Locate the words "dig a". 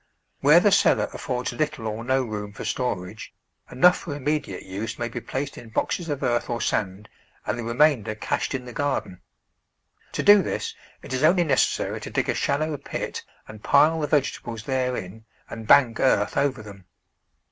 12.09-12.33